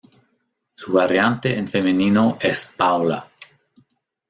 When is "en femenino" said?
1.55-2.35